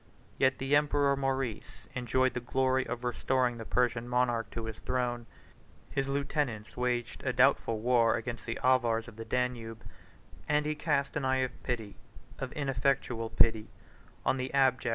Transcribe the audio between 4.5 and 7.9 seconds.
his throne; his lieutenants waged a doubtful